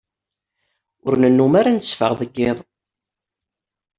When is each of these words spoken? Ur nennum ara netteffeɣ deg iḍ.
Ur 1.07 1.13
nennum 1.21 1.53
ara 1.59 1.71
netteffeɣ 1.71 2.11
deg 2.19 2.31
iḍ. 2.49 2.57